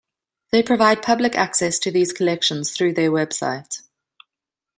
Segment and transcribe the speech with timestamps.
[0.51, 3.83] They provide public access to these collections through their website.